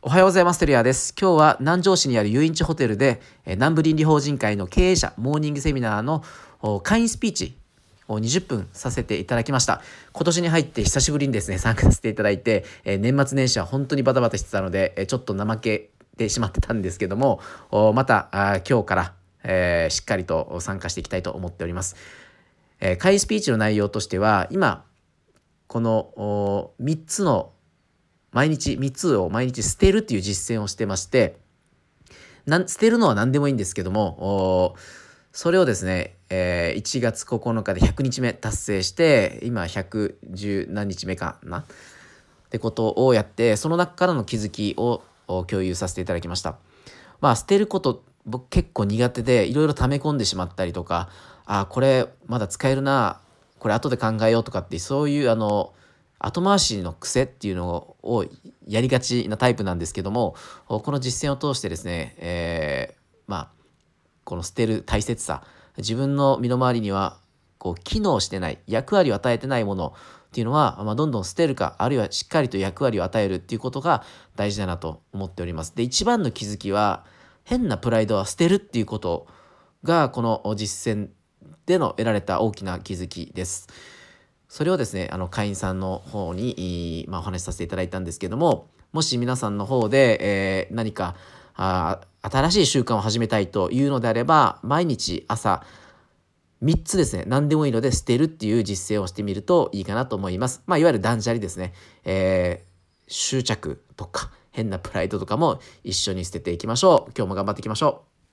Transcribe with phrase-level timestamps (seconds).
[0.00, 0.60] おはようございます。
[0.60, 1.12] テリアです。
[1.20, 6.22] 今日は南城市にある遊園地ホテルで、南部倫理法人会の経営者モーニングセミナーの
[6.84, 7.56] 会員スピーチ
[8.06, 9.82] を20分させていただきました。
[10.12, 17.40] 今年に入って久しぶりにですね、参加させていただいて、年末年始は本当にバタバタしてたので、ちょっと怠けてしまってたんですけども、
[17.92, 18.28] また
[18.70, 21.96] 今日から、え、しっかりと参加していきたいと思っております。
[22.78, 24.84] え、会員スピーチの内容としては、今、
[25.66, 27.50] この3つの
[28.32, 31.36] 毎日3つを毎日捨てるっていう実践をしてまして
[32.46, 34.76] な捨てるのは何でもいいんですけども
[35.32, 41.64] それをですね、えー、1月9日で100日目達成して今110何日目かな？
[42.48, 46.56] ってことをやってその中からの気づきを共有させていただきました。
[47.20, 51.10] まあ捨てること僕結構苦手でいろいろ溜め込んでしまったりとか
[51.44, 53.20] あこれまだ使えるな
[53.58, 55.72] これ後で考えようとかってそういうあの
[56.18, 58.24] 後回しの癖っていうのを
[58.66, 60.34] やりがちなタイプなんですけども
[60.66, 63.48] この実践を通してですね、えー、まあ
[64.24, 65.44] この捨てる大切さ
[65.76, 67.18] 自分の身の回りには
[67.58, 69.94] こう機能してない役割を与えてないもの
[70.28, 74.04] っていうのは、まあ、どんどん捨てるかあるいはしっかりと役割を与えるっていうことが
[74.36, 75.74] 大事だなと思っております。
[75.74, 77.04] で一番の気づきは
[77.44, 79.26] 変なプライドは捨てるっていうこと
[79.82, 81.08] がこの実践
[81.64, 83.68] での得られた大きな気づきです。
[84.48, 91.14] それをですね、あの会員さんの方に、まあ、お話しさせていただいたんですけども、もし皆さんの方で、えー、何か
[91.54, 95.64] あ新しい習慣を始めたいというのであれば、毎日朝
[96.62, 100.62] 3つですね、何でもいいので捨てるっていう実践をしてみるといいかなと思います。
[100.66, 101.74] まあ、いわゆる断捨離ですね。
[102.04, 107.12] えー、執着とか変なプライドとかも一緒に捨てていきましょう。
[107.16, 108.17] 今日も頑張っていきましょう。